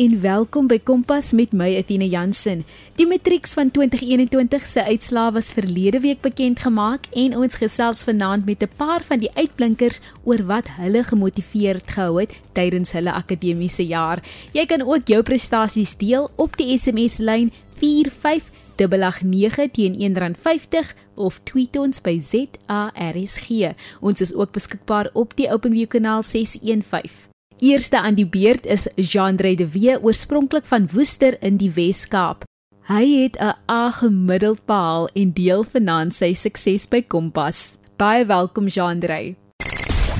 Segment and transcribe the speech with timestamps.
[0.00, 2.62] en welkom by Kompas met my Athena Jansen.
[2.96, 8.46] Die matrieks van 2021 se uitslae was verlede week bekend gemaak en ons gesels vanaand
[8.48, 13.86] met 'n paar van die uitblinkers oor wat hulle gemotiveerd gehou het tydens hulle akademiese
[13.86, 14.22] jaar.
[14.52, 21.76] Jy kan ook jou prestasies deel op die SMS lyn 4589 teen R1.50 of tweet
[21.76, 23.74] ons by ZARSG.
[24.00, 27.29] Ons is ook beskikbaar op die OpenView kanaal 615.
[27.60, 32.46] Eerste aan die beurt is Jean-Drey de Wee, oorspronklik van Woester in die Wes-Kaap.
[32.88, 37.76] Hy het 'n A gemiddeld behaal en deel vanaand sy sukses by Kompas.
[37.96, 39.36] Baie welkom Jean-Drey.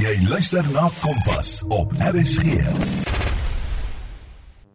[0.00, 2.44] Jy luister na Kompas op RSG.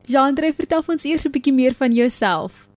[0.05, 2.67] Jean-Drey, vertel ons eers 'n bietjie meer van jouself.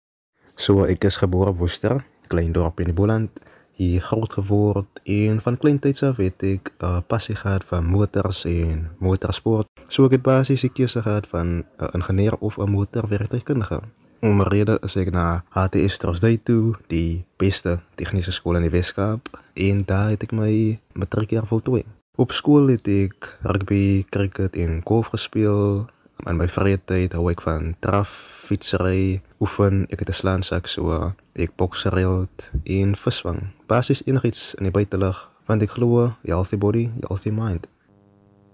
[0.54, 3.30] So ek is gebore Woester, klein dorp in die Boland
[3.78, 8.44] hier groot geword en van kleintyd af het ek 'n uh, passie gehad vir motors
[8.44, 9.66] en motorsport.
[9.88, 13.80] So ek het basies die keuse gehad van 'n uh, ingenieur of 'n motorwerktuigkundige.
[14.20, 19.84] Omrede is ek na HTS Trosdai toe, die beste tegniese skool in die Weskaap en
[19.86, 21.84] daar het ek my matriekjaar voltooi.
[22.16, 25.86] Op skool het ek rugby, cricket en golf gespeel.
[26.26, 28.10] In my vrye tyd hou ek van draf,
[28.48, 33.40] fietsry, oefen, ek het 'n slaansak so ek boksereeld en visvang.
[33.66, 37.68] Basies enigiets in die buitelug want ek glo healthy body, healthy mind.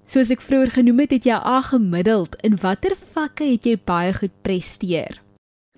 [0.05, 2.37] Soos ek vroeër genoem het, het jy A gemiddeld.
[2.45, 5.23] In watter vakke het jy baie goed presteer?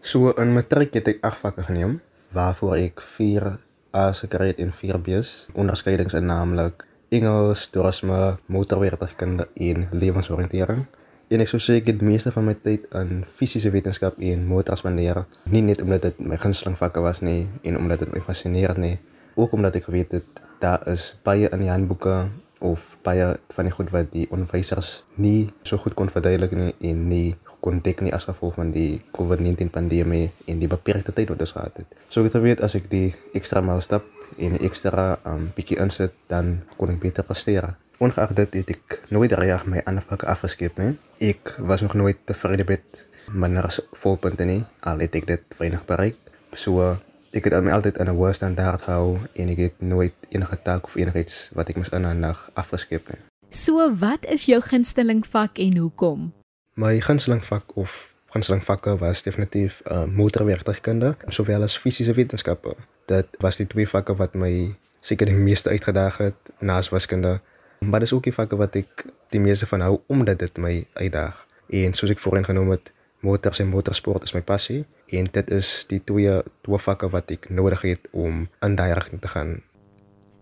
[0.02, 2.00] So in matriek het ek 8 vakke geneem
[2.34, 3.58] waarvoor ek 4
[3.96, 5.46] A's gekry het en 4 B's.
[5.54, 10.86] Onderskeidings in naamlik Engels, toerisme, motorwerktuigkunde en lewensoriëntering.
[11.26, 14.78] En ek sou sê ek het meeste van my tyd in fisiese wetenskap en motor
[14.78, 18.78] spandeer, nie net omdat dit my gunsteling vakke was nie en omdat dit my fascineer
[18.78, 18.94] nie,
[19.34, 22.28] ook omdat ek geweet het daar is baie in die handboeke
[22.64, 27.02] of baie van die goed wat die onderwysers nie so goed kon verduidelik nie en
[27.10, 31.42] nie kon dek nie as gevolg van die COVID-19 pandemie en die beperkte tyd wat
[31.42, 31.98] ons gehad het.
[32.08, 34.06] So ek het geweet as ek die ekstra maal stap
[34.38, 37.74] en ekstra um, bietjie insit, dan kon ek beter presteer.
[37.98, 40.96] Ongeag dit het ek nooit reg my ander vakke afgeskep nie.
[41.32, 44.64] Ek was nog nooit tevrede met minder volpunte nie.
[44.80, 46.18] Al het ek dit weinig bereik.
[46.52, 46.98] So
[47.32, 50.84] ek het my altyd in 'n hoë standaard hou en ek het nooit enige taak
[50.84, 53.20] of enigiets wat ek moes inhandig afgeskep nie.
[53.50, 56.32] So wat is jou gunsteling vak en hoekom?
[56.74, 62.76] My gunsteling vak of gunsteling vakke was definitief uh, motorwerktuigkunde sowel as fisiese wetenskappe.
[63.06, 67.40] Dit was die twee vakke wat my seker die meeste uitgedaag het naas wiskunde
[67.80, 71.46] Maar dis ook die vakke wat ek die meeste van hou omdat dit my uitdaag.
[71.68, 75.84] En soos ek voorheen genoem het, motors en motorsport is my passie en dit is
[75.90, 79.56] die twee twee vakke wat ek nodig het om in daai rigting te gaan.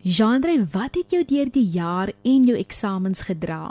[0.05, 3.71] Jean-Andre, wat het jou deur die jaar en jou eksamens gedra?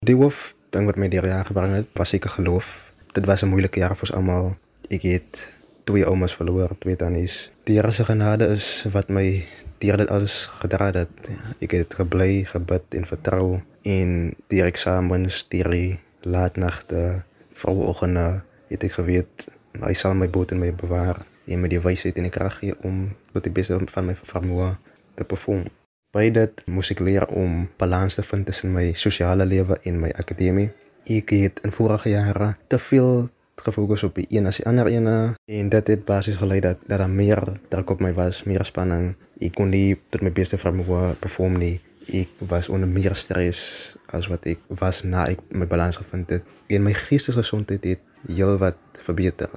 [0.00, 2.64] Die hoof ding wat my deur die jaar gebring het, was seker geloof.
[3.12, 4.56] Dit was 'n moeilike jaar vir ons almal.
[4.88, 5.40] Ek het
[5.84, 7.50] twee oumas verloor, twee tannies.
[7.64, 9.46] Die Here se genade is wat my
[9.82, 11.28] deur dit alles gedra het.
[11.60, 17.22] Ek het gebly, gebid en vertrou en die eksamens, die laatnagte,
[17.54, 19.46] vroegoggende het ek geweet
[19.82, 22.76] hy sal my boot en my bewaar en my die wysheid en die krag gee
[22.86, 24.74] om tot die beste van my vermoë
[25.18, 25.66] te perform.
[26.14, 30.12] By dit moes ek leer om balans te vind tussen my sosiale lewe en my
[30.14, 30.70] akademie.
[31.10, 33.26] Ek het in vorige jare te veel
[33.56, 36.98] gefokus op die een as die ander ene en dit het basies gelei dat dat
[36.98, 39.14] daar meer druk op my was, meer spanning.
[39.40, 41.80] Ek kon nie tot my beste vermoë perform nie.
[42.12, 43.60] Ek was onder meer stres
[44.12, 46.44] as wat ek was na ek my balans gevind het.
[46.68, 49.50] En my geestesgesondheid het heelwat verbeter.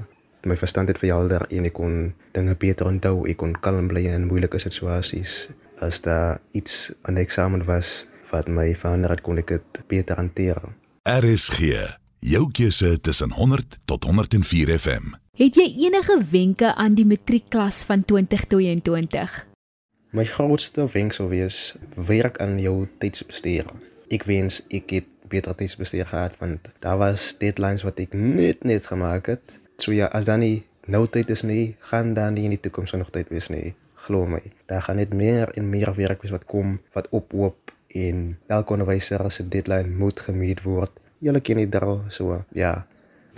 [0.47, 3.25] My verstand het verhelder en ek kon dinge beter onthou.
[3.27, 5.47] Ek kon kalm bly in moeilike situasies.
[5.83, 10.19] As daar iets aan die eksamen was wat my verander het, kon ek dit beter
[10.19, 10.59] hanteer.
[11.07, 15.13] RSG Jou keuse tussen 100 tot 104 FM.
[15.37, 19.45] Het jy enige wenke aan die matriekklas van 2022?
[20.17, 23.69] My grootste wenk sou wees: werk aan jou tydsbestuur.
[24.09, 28.89] Ek wens ek het beter tydsbestuur gehad want daar was deadlines wat ek net net
[28.89, 29.53] gemaak het.
[29.77, 32.97] So ja, as dan nie nou tyd is nie, gaan dan nie in die toekoms
[32.97, 33.75] nog tyd wees nie.
[34.07, 38.39] Glo my, daar gaan net meer en meer werk wees wat kom, wat ophoop en
[38.47, 42.85] elke onderwyser se deadline moet gemeet word julle ken dit al so ja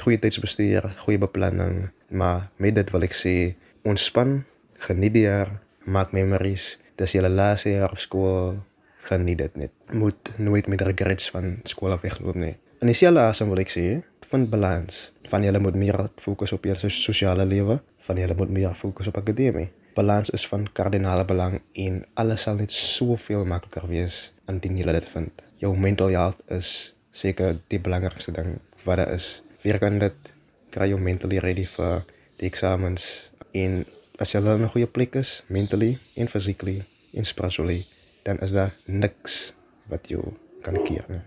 [0.02, 3.36] goeie tydsbestuur goeie beplanning maar met dit wil ek sê
[3.88, 4.44] ontspan
[4.86, 6.78] geniet die jaar maak memories.
[7.00, 8.58] Dis julle laaste jaar op skool
[9.08, 9.72] geniet dit net.
[9.92, 12.56] Moet nooit met regrets van skool af wegloop nie.
[12.80, 13.86] En dieselfde asem wil ek sê
[14.30, 15.10] vind balans.
[15.32, 19.18] Van julle moet meer fokus op julle sosiale lewe van julle moet meer fokus op
[19.18, 19.70] akademie.
[19.96, 25.10] Balans is van kardinale belang en alles sal net soveel makliker wees indien jy dit
[25.14, 25.44] vind.
[25.60, 29.42] Jou mental health is seker die belangrikste ding wat daar is.
[29.64, 30.34] werk aan dit
[30.72, 32.06] kry jou mentally ready vir
[32.40, 33.06] die eksamens
[33.52, 33.86] en
[34.20, 36.84] as jy in 'n goeie plek is mentally en physically
[37.14, 37.86] en spiritually
[38.24, 39.54] dan is daar niks
[39.88, 40.24] wat jou
[40.62, 41.22] kan keer nie.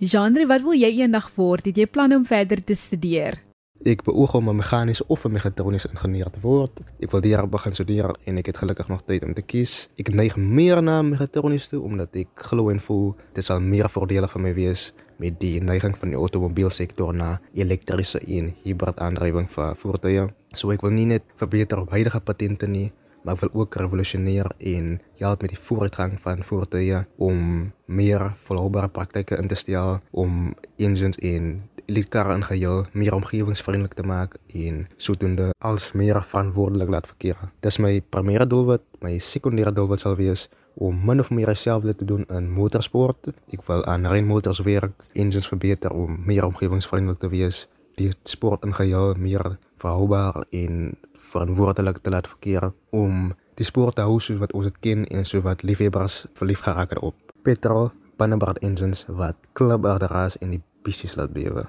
[0.00, 1.64] Genre, wat wil jy eendag word?
[1.64, 3.36] Het jy planne om verder te studeer?
[3.84, 6.80] Ek beoog om 'n meganiese of 'n mechatroniese ingenieur te word.
[7.00, 9.88] Ek wil die jaar begin studeer en ek het gelukkig nog tyd om te kies.
[9.96, 14.32] Ek neig meer na mechatronies toe omdat ek glo en voel dit sal meer voordelig
[14.32, 19.76] vir my wees met die neiging van die automobielsektor na elektriese en hibrid aandrywing vir
[19.82, 20.26] voertuie.
[20.56, 22.88] So ek wil nie net verbeter op huidige patente nie,
[23.22, 28.88] maar ek wil ook revolusioneer en help met die vooruitgang van voertuie om meer volhoubare
[28.88, 31.58] praktyke in te stel om engines en
[31.90, 37.36] elektriese ingeheel meer omgewingsvriendelik te maak en sodoende als meer verantwoordelik laat verkeer.
[37.60, 42.04] Dis my primêre doelwit, my sekondêre doelwit sal wees om min of meer dieselfde te
[42.04, 43.32] doen in motorsport.
[43.52, 49.14] Ek wil aan renmotors werk, engines verbeter om meer omgewingsvriendelik te wees, die sport ingeheel
[49.18, 50.94] meer verhoubaar en
[51.30, 55.26] verantwoordelik te laat verkeer om die sport te hou soos wat ons dit ken en
[55.28, 57.16] so wat liefhebbers verlief geraak het op.
[57.44, 57.90] Petrol
[58.20, 61.66] binnebad engines wat klubberderas en die bissies laat bewe.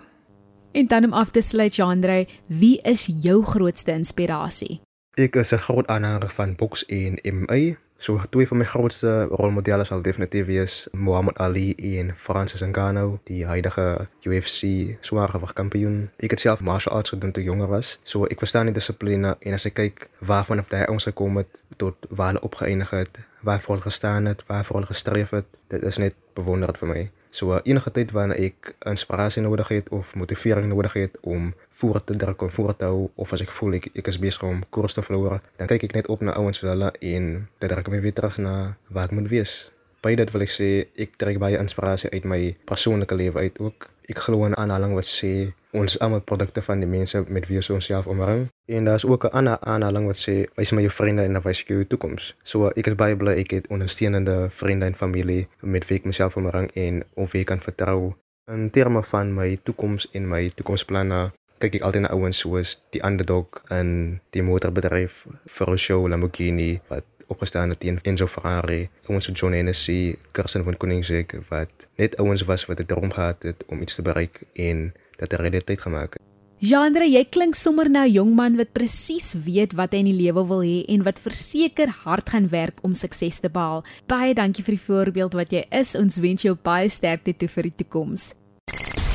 [0.72, 4.80] En dan om af te sluit, Jandre, wie is jou grootste inspirasie?
[5.20, 7.76] Ek is 'n groot aanhanger van boks en MMA.
[8.02, 13.46] So twee van my grootste rolmodelle sal definitief wees Muhammad Ali en Francis Ngannou, die
[13.46, 14.64] huidige UFC
[15.06, 16.10] swaargewig kampioen.
[16.18, 19.54] Ek het self martial arts gedoen toe jonger was, so ek verstaan die dissipline en
[19.54, 23.62] as ek kyk waarvan of hy ons gekom het tot waar hulle opgeëindig het, waar
[23.68, 27.04] hulle gestaan het, waar hulle gestreef het, dit is net bewonderend vir my.
[27.30, 32.16] So enige tyd wanneer ek inspirasie nodig het of motivering nodig het om voort te
[32.24, 34.98] druk of voort te hou of as ek voel ek ek is besig om koers
[34.98, 37.30] te verloor, dan kyk ek net op na ouens soos hulle en
[37.62, 38.56] dit druk my weer terug na
[38.90, 39.54] waar ek moet wees.
[40.02, 40.68] By dit wil ek sê
[41.04, 42.40] ek trek baie inspirasie uit my
[42.70, 43.86] persoonlike lewe uit ook.
[44.10, 47.60] Ek glo in aanhaling wat sê ons is almal produkte van die mense met wie
[47.62, 48.48] ons onsself omring.
[48.66, 51.62] En daar's ook 'n ander aanhaling wat sê wys my jou vriende en dan wys
[51.62, 52.34] ek jou toekoms.
[52.44, 56.36] So ek is baie bly ek het ondersteunende vriende en familie met wie ek myself
[56.36, 58.16] omring en of wie ek kan vertrou.
[58.52, 61.32] In terme van my toekoms en my toekomsplanne
[61.62, 65.14] kyk ek altyd na ouens soos die underdog in die motorbedryf
[65.58, 70.64] vir 'n show Lamborghini wat opgestaan het teen Enzo Ferrari, ouens soos John Hennessy, Kirsten
[70.64, 74.42] van Koenigsegg wat net ouens was wat 'n droom gehad het om iets te bereik
[74.54, 76.22] en dat 'n realiteit gemaak het.
[76.62, 80.22] Jandre, jy klink sommer nou 'n jong man wat presies weet wat hy in die
[80.24, 83.84] lewe wil hê en wat verseker hard gaan werk om sukses te behaal.
[84.06, 85.96] Baie dankie vir die voorbeeld wat jy is.
[85.96, 88.34] Ons wens jou baie sterkte toe vir die toekoms.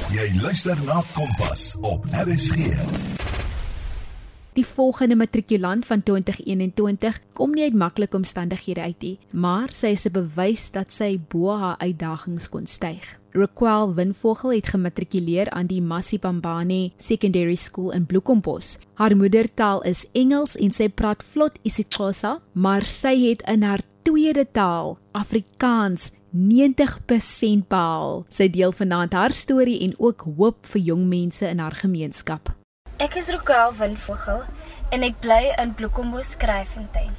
[0.07, 2.69] Jy luister na Kompas op RSG.
[4.55, 10.07] Die volgende matrikulant van 2021 kom nie uit maklike omstandighede uit nie, maar sy is
[10.07, 13.19] 'n bewys dat sy bo haar uitdagings kon styg.
[13.33, 18.79] Raquel Winvogel het gematrikuleer aan die Masipambane Secondary School in Bloemkompos.
[18.95, 24.47] Haar moedertaal is Engels en sy praat vlot isiXhosa, maar sy het in haar tweede
[24.53, 28.21] taal, Afrikaans, 90% behaal.
[28.31, 32.53] Sy deel vanaand haar storie en ook hoop vir jong mense in haar gemeenskap.
[33.03, 34.45] Ek is Rokel Winvogel
[34.95, 37.11] en ek bly in Bloemkombos Skryfontein.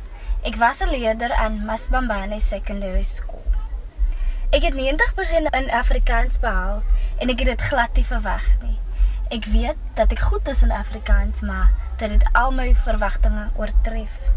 [0.48, 3.44] Ek was 'n leerder aan Masbambane Secondary School.
[4.56, 6.82] Ek het 90% in Afrikaans behaal
[7.20, 8.80] en ek het dit glad nie verwag nie.
[9.30, 14.32] Ek weet dat ek goed is in Afrikaans, maar dat dit al my verwagtinge oortref.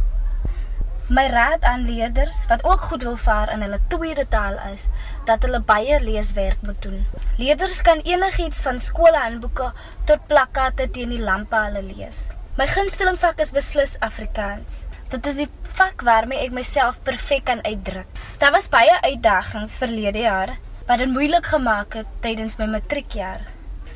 [1.11, 4.85] My raad aan leerders wat ook goed wil vaar in hulle tweede taal is
[5.26, 7.00] dat hulle baie leeswerk moet doen.
[7.40, 9.73] Leerders kan enigiets van skoolhandboeke
[10.07, 12.23] tot plakkate teen die lampe hulle lees.
[12.55, 14.85] My gunsteling vak is beslis Afrikaans.
[15.11, 15.50] Dit is die
[15.83, 18.07] vak waarmee ek myself perfek kan uitdruk.
[18.38, 23.43] Daar was baie uitdagings verlede jaar wat dit moeilik gemaak het tydens my matriekjaar.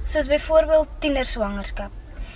[0.02, 1.94] Soos byvoorbeeld tienerswangerskap.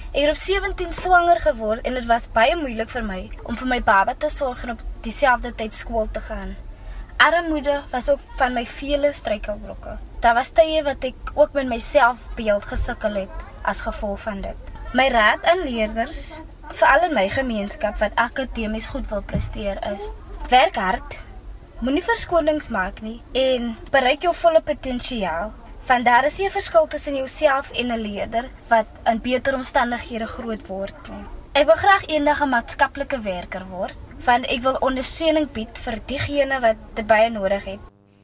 [0.09, 3.69] Ek het op 17 swanger geword en dit was baie moeilik vir my om vir
[3.69, 6.55] my baba te sorg en op dieselfde tyd skool te gaan.
[7.21, 9.99] Armoede was ook van my vele struikelblokke.
[10.25, 14.73] Daar was tye wat ek ook met my selfbeeld gesukkel het as gevolg van dit.
[14.97, 16.41] My raad aan leerders,
[16.73, 20.09] veral in my gemeenskap wat akademies goed wil presteer is:
[20.49, 21.19] werk hard,
[21.85, 25.53] moenie verskonings maak nie en bereik jou volle potensiaal.
[25.89, 30.27] Want daar is nie 'n verskil tussen jouself en 'n leerder wat in beter omstandighede
[30.27, 31.25] groot word nie.
[31.53, 36.61] Ek wil graag eendag 'n maatskaplike werker word, want ek wil ondersteuning bied vir diegene
[36.61, 37.79] wat dit baie nodig het.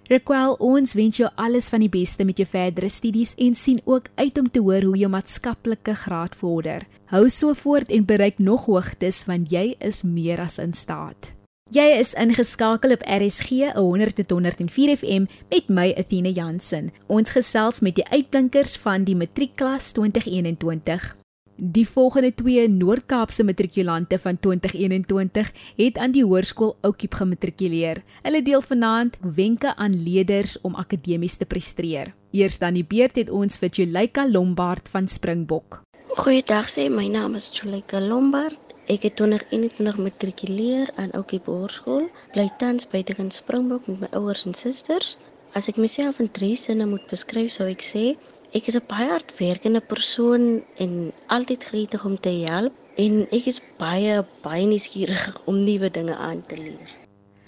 [0.04, 4.08] Raquel, ons wens jou alles van die beste met jou verdere studies en sien ook
[4.14, 6.82] uit om te hoor hoe jou maatskaplike graad vorder.
[7.06, 11.32] Hou so voort en bereik nog hoogtes want jy is meer as in staat.
[11.74, 16.92] Jy is ingeskakel op RSG 100.104 FM met my Athena Jansen.
[17.10, 21.08] Ons gesels met die uitblinkers van die matriekklas 2021.
[21.56, 25.50] Die volgende twee Noord-Kaapse matrikulante van 2021
[25.80, 28.04] het aan die hoërskool Oukiep gematrikuleer.
[28.22, 32.12] Hulle deel vanaand wenke aan leerders om akademies te presteer.
[32.30, 35.82] Eers dan die beurt het ons vir Julika Lombard van Springbok.
[36.22, 38.73] Goeiedag sê, my naam is Julika Lombard.
[38.84, 42.10] Ek het 2021 matrikuleer aan Oukie Hoërskool.
[42.34, 45.14] Bly tans by Degen Springbok met my ouers en susters.
[45.56, 48.04] As ek myself in drie sinne moet beskryf, sou ek sê
[48.52, 53.62] ek is 'n baie hardwerkende persoon en altyd gretig om te help en ek is
[53.80, 56.90] baie baie nuuskierig om nuwe dinge aan te leer.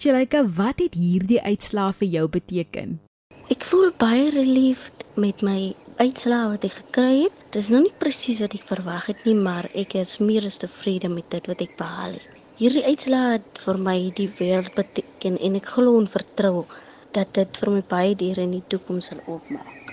[0.01, 3.01] Chilika, wat het hierdie uitslae vir jou beteken?
[3.53, 7.37] Ek voel baie relieved met my uitslae wat ek gekry het.
[7.55, 11.09] Dis nog nie presies wat ek verwag het nie, maar ek is meer as tevrede
[11.13, 12.33] met dit wat ek behaal het.
[12.57, 16.65] Hierdie uitslae het vir my die wêreld beteken en ek glo en vertrou
[17.17, 19.93] dat dit vir my baie diere in die toekoms sal oopmaak.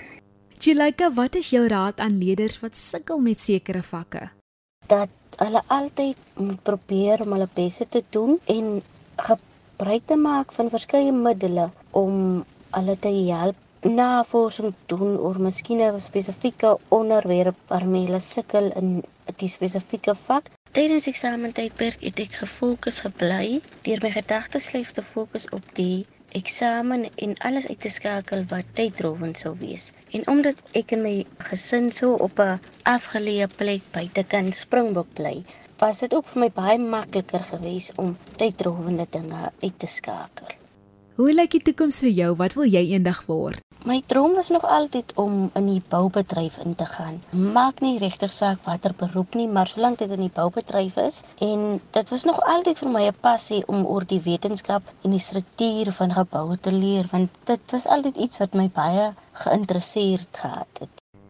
[0.60, 4.30] Chilika, wat is jou raad aan leerders wat sukkel met sekere vakke?
[4.88, 8.70] Dat hulle altyd moet probeer om hulle bes te doen en
[9.28, 12.44] gebruik te maak van verskeie middele om
[12.76, 19.04] hulle te help navorsing doen oor miskien 'n spesifieke onderwerp waarmee hulle sukkel in
[19.42, 20.48] 'n spesifieke vak.
[20.72, 27.06] Tydens eksamentydperk het ek gefokus gebly deur my gedagtes slegs te fokus op die eksamen
[27.14, 29.90] en alles uit te skakel wat tydrowend sou wees.
[30.10, 31.14] En omdat ek in my
[31.50, 35.44] gesin so op 'n afgeleë plek buitekant Springbok bly,
[35.78, 40.46] was dit ook vir my baie makliker geweest om tydrowende dinge uit te skakel.
[41.14, 42.36] Hoe lyk die toekoms vir jou?
[42.36, 43.60] Wat wil jy eendag word?
[43.84, 47.18] My droom was nog altyd om in die boubedryf in te gaan.
[47.52, 51.82] Maak nie regtig saak watter beroep nie, maar solank dit in die boubedryf is en
[51.92, 55.92] dit was nog altyd vir my 'n passie om oor die wetenskap en die struktuur
[55.92, 60.88] van geboue te leer, want dit was altyd iets wat my baie geïnteresseerd gehad het.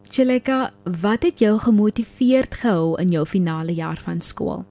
[0.08, 4.64] Cheleka, wat het jou gemotiveerd gehou in jou finale jaar van skool?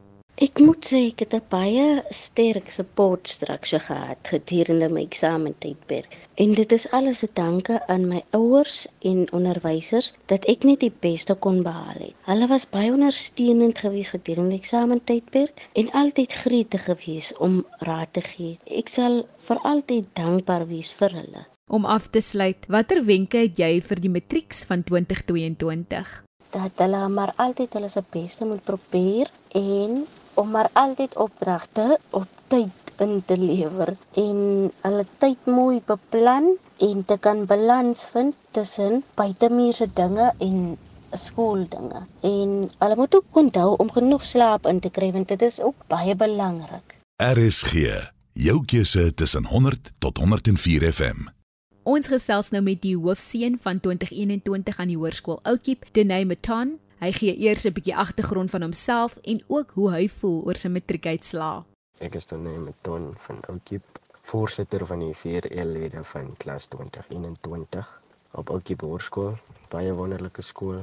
[0.44, 6.18] Ek moet sê ek het 'n baie sterk support struktuur gehad gedurende my eksamentydperk.
[6.36, 10.92] En dit is alles te danke aan my ouers en onderwysers dat ek net die
[11.00, 12.16] beste kon behaal het.
[12.26, 18.60] Hulle was baie ondersteunend geweest gedurende eksamentydperk en altyd gretig geweest om raad te gee.
[18.66, 21.46] Ek sal vir altyd dankbaar wees vir hulle.
[21.68, 26.24] Om af te sluit, watter wenke het jy vir die matrieks van 2022?
[26.50, 32.28] Dat hulle maar altyd hulle se beste moet probeer en om maar altyd opdragte op
[32.48, 34.40] tyd in te lewer en
[34.82, 40.78] hulle tyd mooi beplan en te kan balans vind tussen buitemuurse dinge en
[41.12, 42.06] skooldinge.
[42.22, 45.76] En hulle moet ook onthou om genoeg slaap in te kry want dit is ook
[45.88, 46.98] baie belangrik.
[47.24, 47.74] RSG,
[48.34, 51.30] jou keuse tussen 100 tot 104 FM.
[51.84, 57.12] Ons gesels nou met die hoofseun van 2021 aan die hoërskool Oukiep, Denay Maton, Hy
[57.12, 61.64] gee eers 'n bietjie agtergrond van homself en ook hoe hy voel oor sy matriekuitslae.
[62.00, 63.84] Ek is dan met Ton van Oukiep,
[64.22, 69.36] voorsitter van die vier lede van klas 2021 op Oukiep Hoërskool,
[69.70, 70.80] baie wonderlike skool.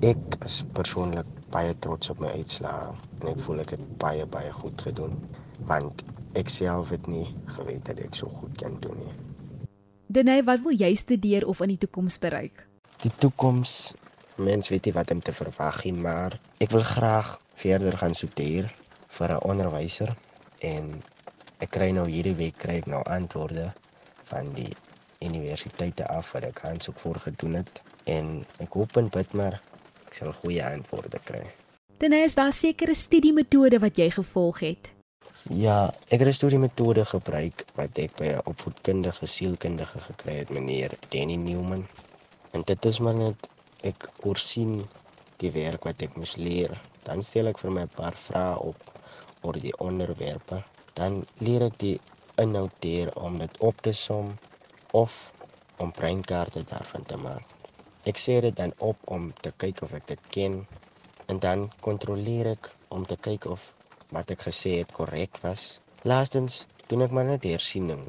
[0.00, 4.52] Ek is persoonlik baie trots op my uitslae en ek voel ek het baie baie
[4.52, 5.20] goed gedoen
[5.68, 9.12] want ek self het nie geweet dat ek so goed kan doen nie.
[10.06, 12.64] Denay, wat wil jy studeer of in die toekoms bereik?
[13.02, 13.92] Die toekoms
[14.40, 18.70] mens weet nie wat om te verwag nie, maar ek wil graag verder gaan studeer
[19.16, 20.16] vir 'n onderwyser
[20.58, 21.02] en
[21.58, 23.72] ek kry nou hierdie week kry ek nou antwoorde
[24.30, 24.72] van die
[25.20, 29.60] universiteite af wat ek aansoek voor gedoen het en ek hoop en bid maar
[30.06, 31.44] ek sal goeie antwoorde kry.
[32.00, 34.92] Dan is daar sekere studiemetode wat jy gevolg het.
[35.48, 40.90] Ja, ek het 'n studiemetode gebruik wat ek by 'n opvoedkundige sielkundige gekry het, meneer
[41.08, 41.86] Danny Newman.
[42.52, 43.48] En dit is maar net
[43.88, 44.74] ek oorsien
[45.40, 46.72] die werk wat ek moes leer.
[47.06, 48.80] Dan stel ek vir my 'n paar vrae op
[49.42, 50.58] oor die onderwerpe.
[50.94, 51.96] Dan leer ek die
[52.44, 54.36] inhoud deur om dit op te som
[54.92, 55.32] of
[55.78, 57.44] om breinkaarte daarvan te maak.
[58.04, 60.66] Ek sê dit dan op om te kyk of ek dit ken
[61.26, 63.72] en dan kontroleer ek om te kyk of
[64.08, 65.80] wat ek gesê het korrek was.
[66.02, 68.08] Laastens doen ek maar net hersiening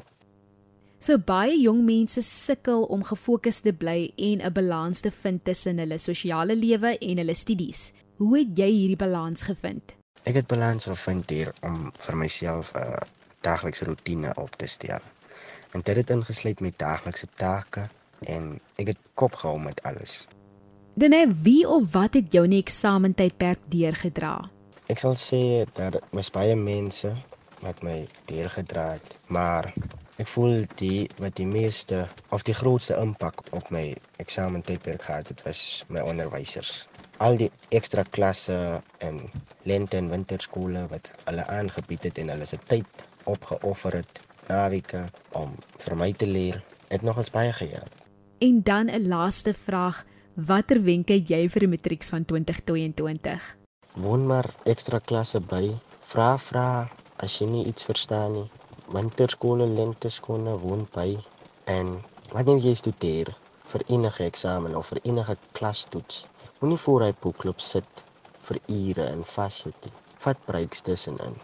[1.02, 5.78] So baie jong mense sukkel om gefokus te bly en 'n balans te vind tussen
[5.78, 7.92] hulle sosiale lewe en hulle studies.
[8.18, 9.96] Hoe het jy hierdie balans gevind?
[10.22, 13.02] Ek het balans gevind deur om vir myself 'n
[13.40, 15.02] daglikse rotine op te stel.
[15.72, 17.88] En dit het ingesluit met daglikse take
[18.20, 20.28] en ek het kop gehou met alles.
[20.94, 24.50] Dene, wie of wat het jou in die eksamentydperk deurgedra?
[24.86, 27.12] Ek sal sê daar was baie mense
[27.60, 29.72] wat my deurgedra het, maar
[30.22, 33.88] ek voel die wat die meeste of die grootste impak op my
[34.22, 36.86] eksamentydperk gehad het, was my onderwysers.
[37.22, 38.56] Al die ekstra klasse
[39.02, 39.18] en
[39.66, 45.02] lente en winterskole wat hulle aangebied het en hulle se tyd opgeoffer het naweke
[45.38, 47.92] om vir my te leer, het nogals baie gehelp.
[48.38, 53.56] En dan 'n laaste vraag, watter wenke jy vir die matrieks van 2022?
[53.94, 55.74] Woon maar ekstra klasse by.
[56.00, 58.50] Vra vra as jy nie iets verstaan nie.
[58.92, 61.08] Winterskole, lenteskole woon by
[61.74, 61.94] en
[62.32, 63.30] wanneer jy studeer
[63.70, 66.26] vir enige eksamen of vir enige klastoets,
[66.58, 68.04] moenie voor hy boekklop sit
[68.48, 69.94] vir ure en vassit nie.
[70.26, 71.38] Vat breaks tussenin.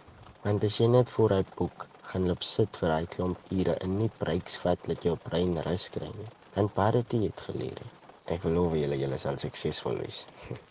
[0.45, 3.97] Want as jy net voor hy boek gaan loop sit vir hy klomp ure en
[4.03, 7.85] nie breaks vat dat jou brein rus kry nie, dan baie tyd geleer.
[8.29, 10.27] Ek glo julle julle sal suksesvol wees.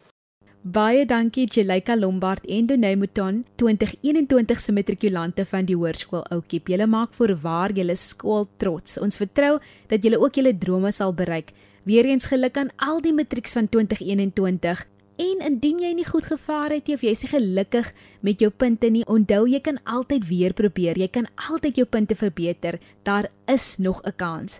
[0.62, 6.68] Baie dankie Jelika Lombard en Donay Mouton, 2021 se matrikulante van die Hoërskool Oukiep.
[6.68, 8.98] Julle maak voorwaar julle skool trots.
[9.00, 11.54] Ons vertrou dat julle ook julle drome sal bereik.
[11.88, 14.86] Weereens geluk aan al die matrieks van 2021.
[15.18, 18.90] En indien jy nie goed gevaar het nie of jy's nie gelukkig met jou punte
[18.92, 20.98] nie, onthou jy kan altyd weer probeer.
[21.00, 22.80] Jy kan altyd jou punte verbeter.
[23.04, 24.60] Daar is nog 'n kans.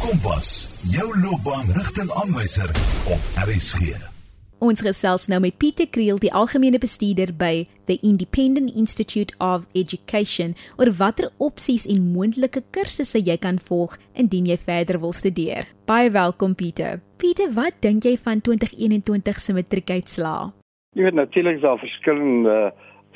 [0.00, 2.70] Kompas, jou loopbaanrigtingaanwyser
[3.06, 4.19] op RSG.
[4.60, 10.52] Ons gesels nou met Pieter Kriel, die algemene bestuurder by the Independent Institute of Education,
[10.76, 15.64] oor watter opsies en moontlike kursusse jy kan volg indien jy verder wil studeer.
[15.88, 17.00] Baie welkom Pieter.
[17.16, 20.52] Pieter, wat dink jy van 2021 se matriekuitslae?
[20.92, 22.58] Jy weet natuurlik is daar verskillende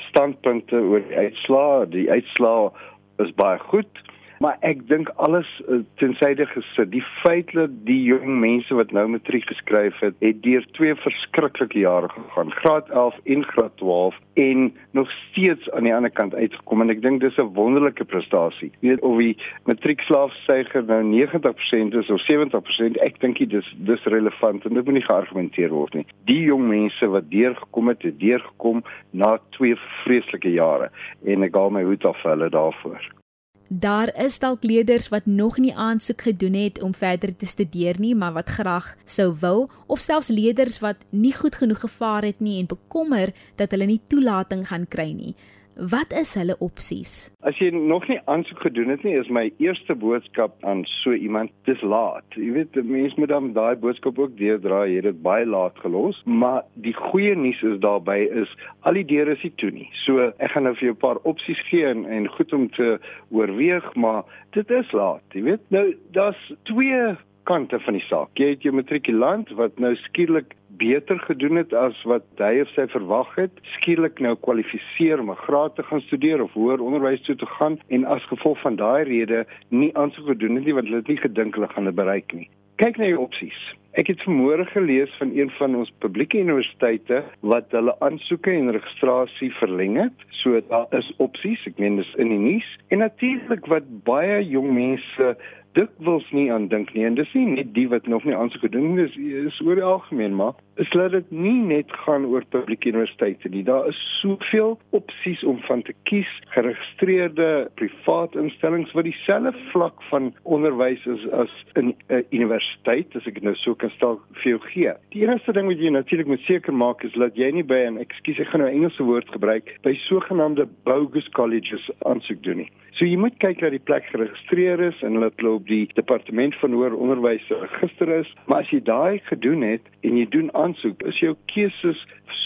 [0.08, 1.84] standpunte oor die uitslae.
[1.92, 2.72] Die uitslae
[3.20, 4.00] is baie goed
[4.44, 6.90] maar ek dink alles uh, tensyde gesit.
[6.92, 11.80] Die feit dat die jong mense wat nou matriek geskryf het het deur twee verskriklike
[11.80, 12.52] jare gegaan.
[12.58, 14.66] Graad 11 en graad 12 en
[14.98, 16.84] nog steeds aan die ander kant uitgekom.
[16.84, 18.70] En ek dink dis 'n wonderlike prestasie.
[18.84, 24.64] Weet of die matriekslaafsyfer nou 90% is of 70% ek dink dit is dis relevant
[24.64, 26.06] en dit moet nie geargumenteer word nie.
[26.28, 30.90] Die jong mense wat deurgekom het het deurgekom na twee vreeslike jare.
[31.24, 33.23] En ek haal my hoed af vir hulle daarvoor
[33.68, 38.14] Daar is dalk leerders wat nog nie aansoek gedoen het om verder te studeer nie,
[38.14, 42.60] maar wat graag sou wil, of selfs leerders wat nie goed genoeg gevaar het nie
[42.60, 45.34] en bekommer dat hulle nie toelating gaan kry nie.
[45.74, 47.34] Wat is hulle opsies?
[47.42, 51.50] As jy nog nie aansoek gedoen het nie, is my eerste boodskap aan so iemand:
[51.66, 52.24] dis laat.
[52.38, 54.84] Jy weet, mense moet dan daai boodskap ook deurdra.
[54.86, 58.54] Jy het dit baie laat gelos, maar die goeie nuus is daarbey is
[58.86, 59.90] al die deure is nie toe nie.
[60.04, 62.98] So ek gaan nou vir jou 'n paar opsies gee en, en goed om te
[63.30, 65.26] oorweeg, maar dit is laat.
[65.34, 68.30] Jy weet, nou daar's twee kante van die saak.
[68.38, 72.86] Jy het jou matrikulant wat nou skielik beter gedoen het as wat hy of sy
[72.92, 77.36] verwag het, skielik nou kwalifiseer om 'n graad te gaan studeer of hoër onderwys toe
[77.36, 81.02] te gaan en as gevolg van daai rede nie aansoek gedoen het nie want hulle
[81.02, 82.48] het nie gedink hulle gaan dit bereik nie.
[82.76, 83.58] Kyk na jou opsies.
[83.94, 89.52] Ek het vanmôre gelees van een van ons publieke universiteite wat hulle aansoeke en registrasie
[89.60, 90.24] verleng het.
[90.42, 92.66] So daar is opsies, ek meen dis in die nuus.
[92.90, 95.36] En natuurlik wat baie jong mense
[95.74, 97.04] dikwels nie aan dink nie.
[97.04, 99.16] En dis nie net die wat nog nie aansoek gedoen het dis
[99.50, 103.62] is oor die algemeen maar is laat dit nie net gaan oor publieke universiteite nie.
[103.66, 106.30] Daar is soveel opsies om van te kies.
[106.54, 111.94] Geregistreerde privaat instellings wat dieselfde vlak van onderwys is as 'n
[112.30, 114.92] universiteit as ek nou so kan stel vir jou gee.
[115.10, 117.98] Die enigste ding wat jy natuurlik moet seker maak is dat jy nie by 'n
[117.98, 122.70] ekskuus ek gaan nou Engelse woord gebruik by sogenaamde bogus colleges aansoek doen nie.
[122.94, 126.54] So jy moet kyk dat die plek geregistreer is en dat hulle op die departement
[126.60, 131.00] van hoër onderwys register is, maar as jy daai gedoen het en jy doen aansoek,
[131.08, 132.02] is jou keuses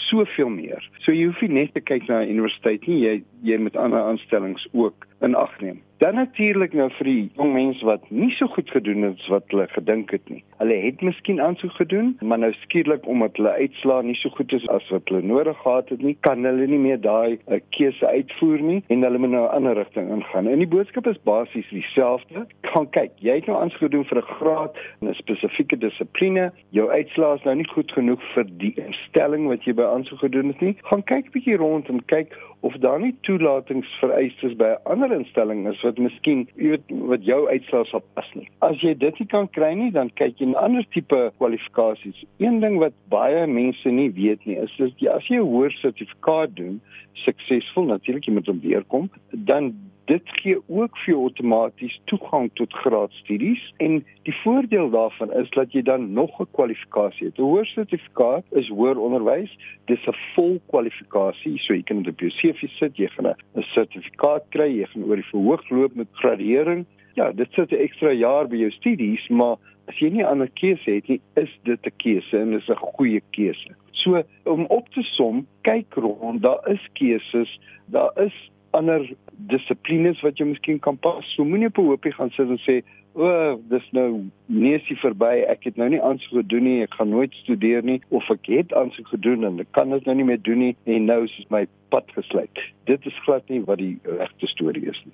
[0.07, 0.85] soveel meer.
[1.03, 4.67] So jy hoef nie net te kyk na universiteit nie, jy jy moet ander aanstellings
[4.71, 5.83] ook in ag neem.
[5.99, 9.65] Dan natuurlik nou vir die jong mense wat nie so goed gedoen het wat hulle
[9.67, 10.39] gedink het nie.
[10.61, 14.67] Hulle het miskien aansoek gedoen, maar nou skielik omdat hulle uitslaa nie so goed is
[14.71, 18.63] as wat hulle nodig gehad het nie, kan hulle nie meer daai uh, keuse uitvoer
[18.63, 20.47] nie en hulle moet nou 'n ander rigting ingaan.
[20.47, 22.45] En die boodskap is basies dieselfde.
[22.71, 26.51] Gaan kyk, jy het nou aansoek gedoen vir 'n graad in 'n spesifieke dissipline.
[26.69, 30.47] Jou uitslaa is nou nie goed genoeg vir die instelling wat jy by aansoek gedoen
[30.47, 30.75] het nie.
[30.83, 35.67] Gaan kyk 'n bietjie rond en kyk of daar nie toelatingsvereistes by 'n ander instelling
[35.67, 38.47] is wat miskien weet wat jou uitslae sal pas nie.
[38.59, 42.25] As jy dit nie kan kry nie, dan kyk jy na ander tipe kwalifikasies.
[42.37, 45.71] Een ding wat baie mense nie weet nie, is dat jy as jy 'n hoër
[45.71, 46.81] sertifikaat doen,
[47.13, 49.73] suksesvol natuurlik jy moet hom deurkom, dan
[50.09, 55.73] dit gee ook vir jou outomaties toegang tot graadstudies en die voordeel daarvan is dat
[55.75, 57.37] jy dan nog 'n kwalifikasie het.
[57.37, 59.51] 'n Hoër sertifikaat is hoër onderwys,
[59.85, 63.63] dis 'n vol kwalifikasie, so jy kan dit op jou CV sit, jy gaan 'n
[63.75, 66.85] sertifikaat kry, jy gaan oor die verhoog loop met gradering.
[67.13, 70.91] Ja, dit sit 'n ekstra jaar by jou studies, maar as jy nie ander keuse
[70.91, 73.75] het nie, is dit 'n keuse en dis 'n goeie keuse.
[73.91, 78.33] So om op te som, kyk rond, daar is keuses, daar is
[78.71, 79.05] ander
[79.51, 81.25] dissiplines wat jy miskien kan pas.
[81.35, 85.43] So moenie op 'n hoopie gaan sit en sê, "O, oh, dis nou neusie verby.
[85.47, 86.81] Ek het nou nie aansoek gedoen nie.
[86.81, 90.15] Ek gaan nooit studeer nie of ek het aansoek gedoen en ek kan dit nou
[90.15, 93.77] nie meer doen nie en nou is my pad gesluit." Dit is glad nie wat
[93.77, 95.13] die regte storie is nie.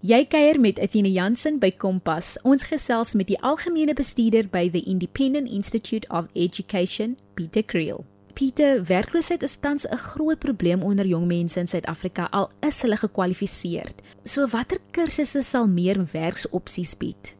[0.00, 2.36] Jy kuier met Athena Jansen by Kompas.
[2.44, 8.04] Ons gesels met die algemene bestuurder by the Independent Institute of Education, Pieter Creel.
[8.36, 12.96] Pieter, werkloosheid is tans 'n groot probleem onder jong mense in Suid-Afrika al is hulle
[12.96, 13.88] gekwalifiseer.
[14.24, 17.35] So watter kursusse sal meer werksopsies bied?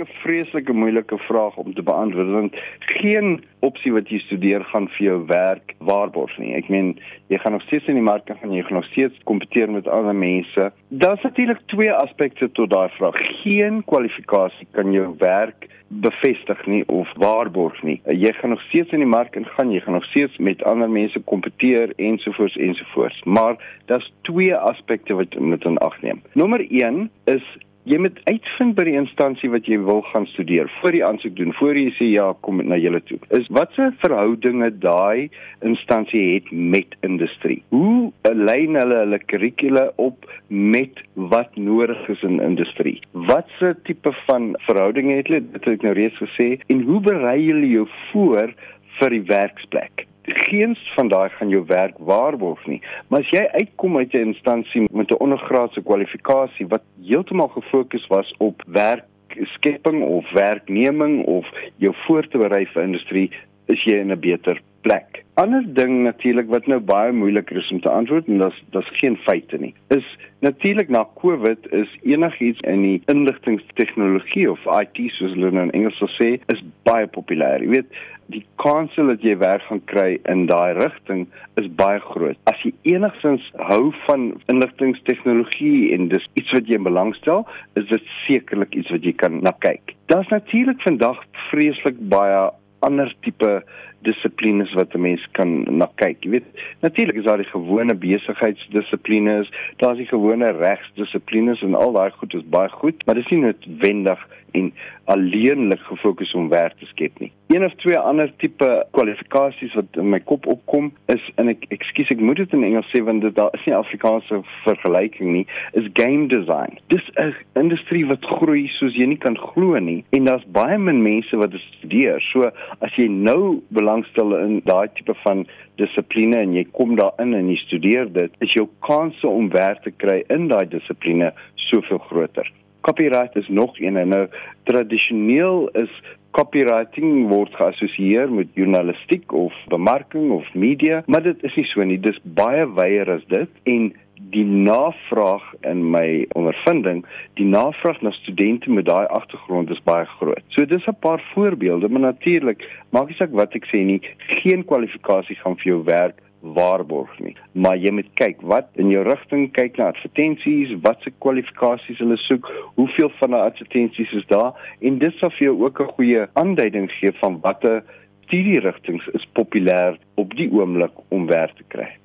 [0.00, 5.06] 'n Vreeslike moeilike vraag om te beantwoord want geen opsie wat jy studeer gaan vir
[5.06, 6.54] jou werk waarborg nie.
[6.54, 9.70] Ek meen, jy gaan nog steeds in die mark gaan jy gaan nog steeds kompeteer
[9.70, 10.72] met ander mense.
[10.88, 13.16] Daar's natuurlik twee aspekte tot daai vraag.
[13.42, 18.00] Geen kwalifikasie kan jou werk bevestig nie of waarborg nie.
[18.06, 21.20] Jy gaan nog steeds in die mark ingaan, jy gaan nog steeds met ander mense
[21.20, 23.22] kompeteer ensovoorts ensovoorts.
[23.24, 26.22] Maar daar's twee aspekte wat moet in ag neem.
[26.32, 27.56] Nommer 1 is
[27.88, 30.68] jy moet uitvind by die instansie wat jy wil gaan studeer.
[30.80, 33.18] Voor jy aansoek doen voor jy sê ja kom na julle toe.
[33.36, 35.30] Is watse verhoudinge daai
[35.66, 37.60] instansie het met industrie?
[37.74, 41.00] Hoe lyn hulle hulle kurrikule op met
[41.32, 42.98] wat nodig is in industrie?
[43.30, 45.44] Watse tipe van verhoudinge het hulle?
[45.54, 46.52] Dit het ek nou reeds gesê.
[46.68, 48.54] En hoe berei hulle jou voor
[49.00, 52.80] vir die werksplek geens van daai gaan jou werk waarborg nie.
[53.08, 58.34] Maar as jy uitkom uit 'n instansie met 'n ondergraadse kwalifikasie wat heeltemal gefokus was
[58.38, 59.04] op werk
[59.42, 63.30] skepping of werkneming of jou voor te berei vir industrie,
[63.66, 65.24] is jy in 'n beter plek.
[65.40, 69.16] Ander ding natuurlik wat nou baie moeiliker is om te antwoord en dis dis geen
[69.24, 69.72] feite nie.
[69.94, 70.06] Is
[70.44, 76.00] natuurlik na COVID is enigiets in die inligtingstegnologie of IT soos hulle nou in Engels
[76.00, 77.64] sal sê, is baie populêr.
[77.64, 81.26] Jy weet, die kans dat jy werk gaan kry in daai rigting
[81.60, 82.38] is baie groot.
[82.50, 87.46] As jy enigstens hou van inligtingstegnologie en dis iets wat jy belangstel,
[87.80, 89.96] is dit sekerlik iets wat jy kan na kyk.
[90.12, 92.50] Daar's natuurlik vandag vreeslik baie
[92.86, 93.60] ander tipe
[94.02, 96.24] dissiplines wat 'n mens kan na kyk.
[96.24, 96.48] Jy weet,
[96.80, 102.48] natuurlik is daar die gewone besigheidsdissiplines, daar's die gewone regsdissiplines en al daai goed is
[102.48, 104.72] baie goed, maar dis nie noodwendig en
[105.04, 107.32] alleenlik gefokus om werk te skep nie.
[107.50, 112.12] Een of twee ander tipe kwalifikasies wat in my kop opkom is en ek ekskuus
[112.14, 115.46] ek moet dit in Engels sê want dit daar is nie Afrikaanse vergelyking nie,
[115.78, 116.78] is game design.
[116.94, 121.02] Dis 'n industrie wat groei soos jy nie kan glo nie en daar's baie min
[121.02, 122.20] mense wat dit studeer.
[122.32, 125.44] So as jy nou belangstel in daai tipe van
[125.82, 129.90] dissipline en jy kom daarin en jy studeer dit, is jou kanse om werk te
[129.90, 131.32] kry in daai dissipline
[131.70, 132.50] soveel groter
[132.80, 134.26] copyright is nog een en nou
[134.64, 135.92] tradisioneel is
[136.30, 141.98] copywriting word geassosieer met journalistiek of bemarking of media, maar dit is nie so nie.
[141.98, 143.90] Dis baie wyeer as dit en
[144.28, 147.04] die navraag in my ondervinding,
[147.34, 150.42] die navraag na studente met daai agtergrond is baie groot.
[150.48, 154.00] So dis 'n paar voorbeelde, maar natuurlik, maak nie saak wat ek sê nie,
[154.42, 157.36] geen kwalifikasie gaan vir jou werk waarborg nie.
[157.52, 162.48] Maar jy moet kyk wat in jou rigting kyk na advertensies, watse kwalifikasies hulle soek,
[162.74, 166.90] hoeveel van die advertensies is daar en dit sal vir jou ook 'n goeie aanduiding
[166.90, 167.82] gee van watter
[168.24, 171.99] studierigtings is populêr op die oomblik om werk te kry.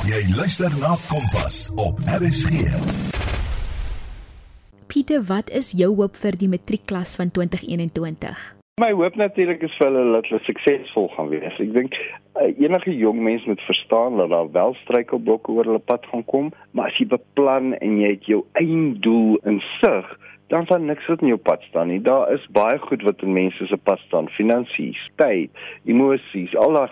[0.00, 2.62] Jy luister na Kompas op RSG.
[4.88, 8.40] Pieter, wat is jou hoop vir die matriekklas van 2021?
[8.80, 11.58] My hoop natuurlik is vir hulle dat hulle suksesvol gaan wees.
[11.60, 16.08] Ek dink uh, enige jong mens moet verstaan dat daar wel struikelblokke oor hulle pad
[16.08, 20.08] gaan kom, maar as jy beplan en jy het jou einddoel in sig,
[20.50, 22.00] dan sal niks wat in jou pad staan nie.
[22.02, 25.50] Daar is baie goed wat in mense se pad staan, finansies, tyd,
[25.86, 26.88] emosies, al daai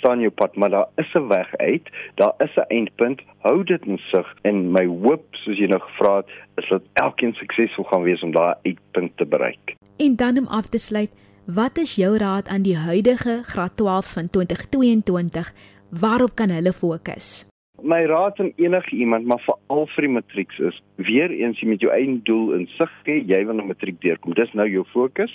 [0.00, 1.88] staan in jou pad, maar daar is 'n weg uit.
[2.14, 3.20] Daar is 'n eindpunt.
[3.44, 7.34] Hou dit in sig en my hoop, soos jy nou gevra het, is dat elkeen
[7.34, 9.74] suksesvol gaan wees om daai eindpunt te bereik.
[9.96, 11.12] En dan om af te sluit,
[11.46, 15.52] wat is jou raad aan die huidige graad 12s van 2022?
[15.90, 17.53] Waarop kan hulle fokus?
[17.84, 21.82] My raad aan enige iemand, maar veral vir die matrieks is: weer eens jy met
[21.84, 24.32] jou eie doel in sig hê, jy wil 'n matriek deurkom.
[24.34, 25.34] Dis nou jou fokus.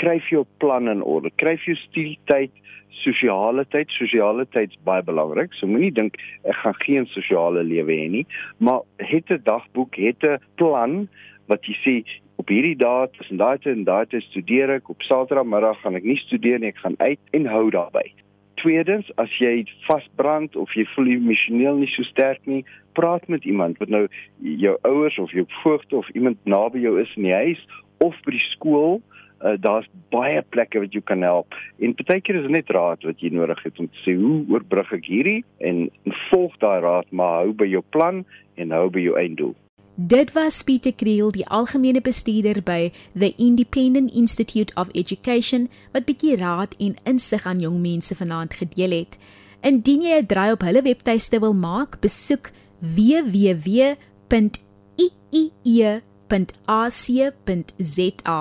[0.00, 1.30] Kry vir jou plan in orde.
[1.36, 2.50] Kry vir jou studietyd,
[3.04, 3.92] sosiale tyd.
[3.98, 5.52] Sosiale tyd is baie belangrik.
[5.52, 8.26] So moenie dink ek gaan geen sosiale lewe hê nie,
[8.58, 11.08] maar het 'n dagboek, het 'n plan
[11.48, 12.04] wat jy sê
[12.38, 16.04] op hierdie dae tussen daai tyd en daai tyd studeer ek op Saterdagmiddag gaan ek
[16.04, 18.14] nie studeer nie, ek gaan uit en hou daarby.
[18.60, 22.60] Tweedens, as jy vasbrand of jy voel emosioneel nie so sterk nie,
[22.98, 24.02] praat met iemand wat nou
[24.60, 27.62] jou ouers of jou voogte of iemand naby jou is in die huis
[28.04, 29.00] of by die skool.
[29.40, 31.56] Uh, daar's baie plekke wat jou kan help.
[31.80, 34.92] En partykeer is dit net raad wat jy nodig het om te sê hoe oorbrug
[34.98, 38.20] ek hierdie en, en volg daai raad, maar hou by jou plan
[38.60, 39.56] en hou by jou einddoel.
[40.02, 46.36] Dit was Pieter Kriel, die algemene bestuurder by The Independent Institute of Education wat bietjie
[46.40, 49.18] raad en insig aan jong mense vanaand gedeel het.
[49.60, 54.38] Indien jy 'n draai op hulle webtuiste wil maak, besoek www.iie.ac.za.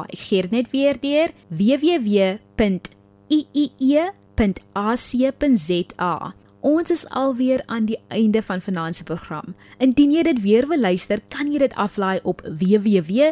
[0.07, 2.39] Ek gee dit net weer deur: www.iie.ac.za.
[6.59, 9.55] Ons is alweer aan die einde van finansie program.
[9.79, 13.29] Indien jy dit weer wil luister, kan jy dit aflaai op www.rsg.co.za.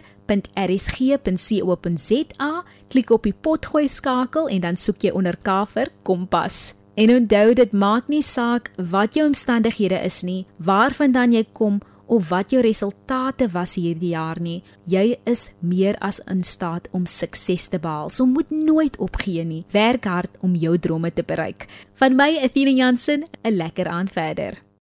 [2.88, 6.74] Klik op die potgooi skakel en dan soek jy onder K vir Kompas.
[6.96, 12.30] En onthou dit maak nie saak wat jou omstandighede is nie, waarvandaan jy kom of
[12.30, 14.64] wat jou resultate was hierdie jaar nie.
[14.86, 18.10] Jy is meer as in staat om sukses te behaal.
[18.10, 19.66] So moet nooit opgee nie.
[19.72, 21.68] Werk hard om jou drome te bereik.
[22.00, 24.67] Van my Athena Jansen, 'n lekker aand verder.